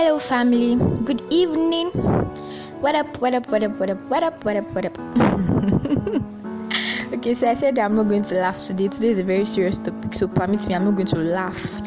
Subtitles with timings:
[0.00, 0.76] Hello, family.
[1.04, 1.88] Good evening.
[2.80, 4.98] What up, what up, what up, what up, what up, what up, what up?
[7.12, 8.88] okay, so I said I'm not going to laugh today.
[8.88, 11.82] Today is a very serious topic, so permit me, I'm not going to laugh.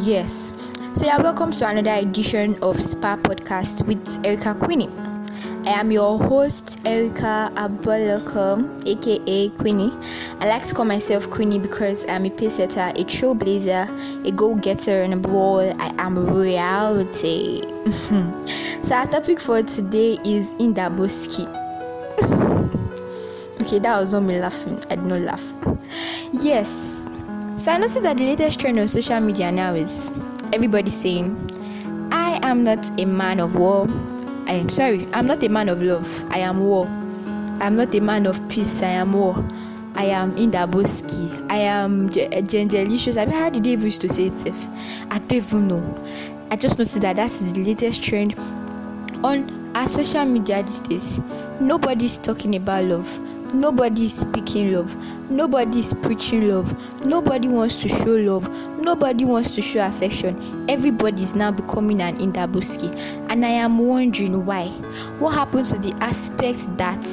[0.00, 0.54] Yes.
[0.94, 5.07] So, yeah, welcome to another edition of Spa Podcast with Erica Queenie.
[5.68, 8.56] I am your host, Erica Aboloko,
[8.88, 9.92] aka Queenie.
[10.40, 14.54] I like to call myself Queenie because I'm a pace setter, a trailblazer, a go
[14.54, 17.60] getter, and above all, I am reality.
[17.90, 21.46] so, our topic for today is Indaboski.
[23.60, 25.54] okay, that was not me laughing, I did not laugh.
[26.32, 27.10] Yes,
[27.58, 30.10] so I noticed that the latest trend on social media now is
[30.54, 31.36] everybody saying,
[32.10, 33.86] I am not a man of war.
[34.48, 36.24] I am sorry, I'm not a man of love.
[36.30, 36.86] I am war.
[37.60, 38.82] I'm not a man of peace.
[38.82, 39.34] I am war.
[39.94, 41.46] I am Indaboski.
[41.50, 43.18] I am Gengelicious.
[43.18, 44.68] I mean, how did they used to say it?
[45.10, 46.04] I don't even know.
[46.50, 48.38] I just noticed that that's the latest trend
[49.22, 51.20] on our social media these days.
[51.60, 53.20] Nobody's talking about love.
[53.52, 54.96] Nobody's speaking love.
[55.30, 56.74] Nobody's preaching love.
[57.04, 58.48] Nobody wants to show love.
[58.88, 60.64] Nobody wants to show affection.
[60.66, 62.88] Everybody is now becoming an Indaboski.
[63.28, 64.68] And I am wondering why.
[65.18, 67.04] What happened to the aspect that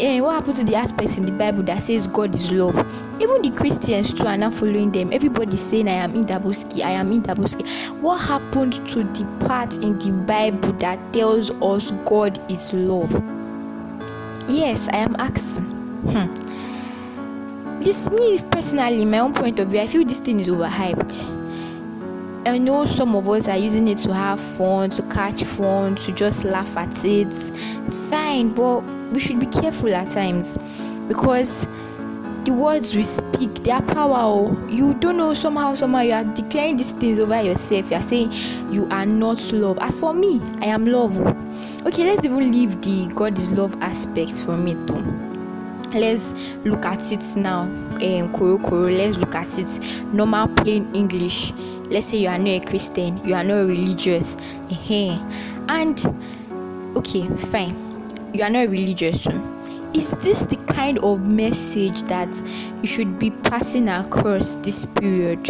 [0.00, 2.76] eh, what happened to the aspects in the Bible that says God is love?
[3.22, 5.12] Even the Christians too are now following them.
[5.12, 7.88] Everybody's saying I am Indaboski, I am Indaboski.
[8.00, 13.12] What happened to the part in the Bible that tells us God is love?
[14.48, 15.62] Yes, I am asking.
[16.10, 16.48] Hmm.
[17.80, 21.24] This me personally, my own point of view, I feel this thing is overhyped.
[22.44, 26.12] I know some of us are using it to have fun, to catch fun, to
[26.12, 27.32] just laugh at it.
[28.10, 28.80] Fine, but
[29.12, 30.58] we should be careful at times
[31.06, 31.68] because
[32.44, 34.16] the words we speak, their power.
[34.18, 37.90] Oh, you don't know somehow, somehow you are declaring these things over yourself.
[37.90, 38.32] You are saying
[38.72, 39.78] you are not love.
[39.80, 41.16] As for me, I am love.
[41.18, 41.84] Oh.
[41.86, 45.27] Okay, let's even leave the God is love aspect from it too.
[45.94, 47.62] Let's look at it now.
[47.62, 48.90] Um, koro koro.
[48.90, 51.52] Let's look at it normal plain English.
[51.90, 54.36] Let's say you are not a Christian, you are not religious,
[55.70, 57.74] and okay, fine,
[58.34, 59.26] you are not religious.
[59.94, 62.28] Is this the kind of message that
[62.82, 65.48] you should be passing across this period?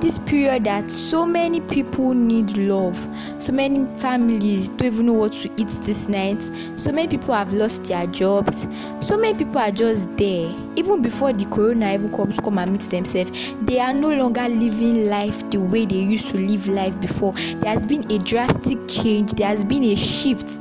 [0.00, 2.96] This period that so many people need love.
[3.38, 6.40] So many families don't even know what to eat this night.
[6.76, 8.66] So many people have lost their jobs.
[9.00, 10.52] So many people are just there.
[10.76, 14.48] Even before the corona even comes to come and meet themselves they are no longer
[14.48, 17.32] living life the way they used to live life before.
[17.32, 19.32] There has been a drastic change.
[19.32, 20.60] There has been a shift.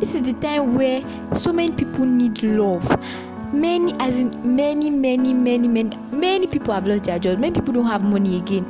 [0.00, 1.02] This is the time where
[1.34, 2.86] so many people need love
[3.52, 7.40] many as in many many many many many people have lost their jobs.
[7.40, 8.66] Many people don't have money again.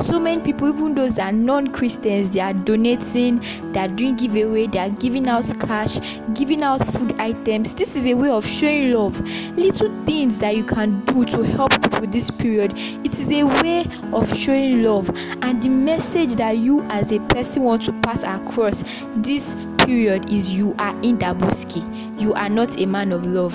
[0.00, 3.40] So many people even those that are non-christians they are donating
[3.72, 7.74] they are doing giveaway they are giving out cash giving out food items.
[7.74, 9.20] This is a way of showing love.
[9.56, 12.72] Little things that you can do to help people this period.
[12.76, 15.10] It is a way of showing love.
[15.42, 20.52] And the message that you as a person want to pass across this period is
[20.52, 23.54] you are in Indaboski you are not a man of love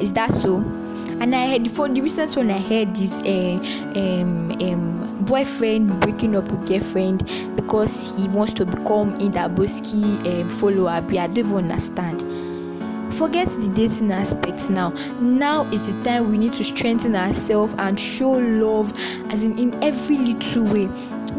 [0.00, 0.58] is that so?
[1.20, 6.34] And I had for the recent one I heard this uh, um, um, boyfriend breaking
[6.34, 11.00] up with girlfriend because he wants to become Indaboski um, follower.
[11.02, 12.22] But I don't even understand.
[13.14, 14.90] Forget the dating aspects now.
[15.20, 18.92] Now is the time we need to strengthen ourselves and show love
[19.30, 20.86] as in in every little way.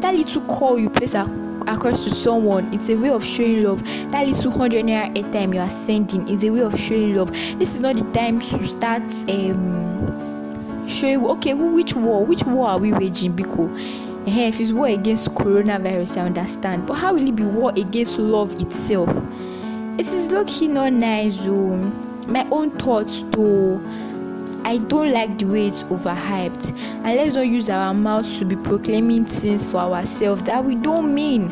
[0.01, 1.25] That little call you place a
[1.67, 3.83] across to someone it's a way of showing love.
[4.11, 7.31] That little hundred naira a time you are sending is a way of showing love.
[7.59, 12.77] This is not the time to start um showing okay which war which war are
[12.77, 13.69] we waging because
[14.27, 16.85] uh, if it's war against coronavirus i understand.
[16.85, 19.09] But how will it be war against love itself?
[19.97, 21.77] It is lucky not nice oh.
[22.27, 23.81] My own thoughts though
[24.71, 26.77] I don't like the way it's overhyped.
[27.03, 31.13] And let's not use our mouths to be proclaiming things for ourselves that we don't
[31.13, 31.51] mean.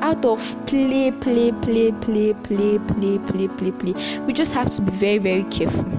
[0.00, 4.20] Out of play, play, play, play, play, play, play, play, play.
[4.26, 5.90] We just have to be very, very careful.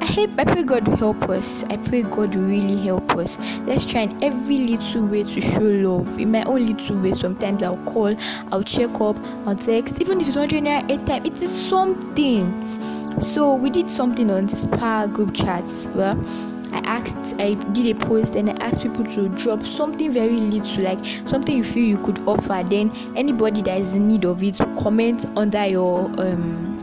[0.00, 1.62] I hope I pray God will help us.
[1.70, 3.38] I pray God will really help us.
[3.60, 6.18] Let's try in every little way to show love.
[6.18, 8.16] In my own little way, sometimes I'll call,
[8.50, 9.16] I'll check up,
[9.46, 12.52] I'll text, even if it's 100 naira a time, it is something
[13.20, 16.18] so we did something on spa group chats well
[16.72, 20.82] I asked, I did a post and I asked people to drop something very little,
[20.82, 22.64] like something you feel you could offer.
[22.68, 26.74] Then anybody that is in need of it comment under your um,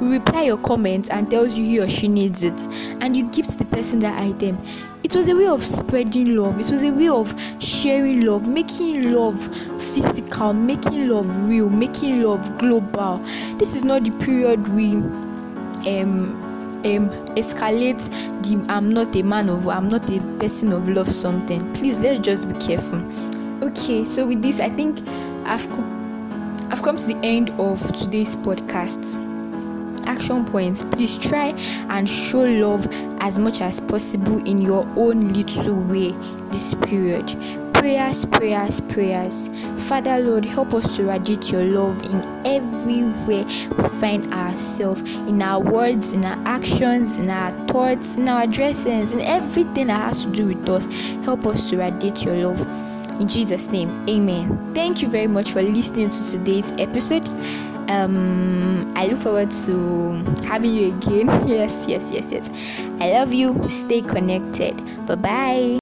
[0.00, 2.58] reply your comment and tells you he or she needs it,
[3.00, 4.60] and you gift the person that item.
[5.04, 6.58] It was a way of spreading love.
[6.58, 7.32] It was a way of
[7.62, 9.40] sharing love, making love
[9.94, 13.18] physical, making love real, making love global.
[13.58, 14.96] This is not the period we
[15.86, 16.34] um
[16.84, 18.00] um escalate
[18.42, 21.60] the I'm not a man of I'm not a person of love something.
[21.74, 23.02] Please let's just be careful.
[23.62, 25.00] Okay, so with this I think
[25.44, 25.66] I've
[26.72, 29.18] I've come to the end of today's podcast
[30.06, 31.48] action points please try
[31.90, 32.86] and show love
[33.20, 36.10] as much as possible in your own little way
[36.50, 37.28] this period
[37.80, 39.48] prayers prayers prayers.
[39.88, 45.60] Father lord help us to radiate your love in everywhere we find ourselves in our
[45.60, 50.30] words in our actions in our thoughts in our dressings in everything that has to
[50.30, 50.84] do with us.
[51.24, 52.60] Help us to radiate your love.
[53.18, 54.74] In jesus name amen.
[54.74, 57.26] Thank you very much for listening to today's episode.
[57.88, 61.28] Um i look forward to having you again.
[61.48, 62.50] Yes yes yes yes.
[63.00, 63.56] I love you.
[63.68, 64.76] Stay connected.
[65.06, 65.78] Bye bye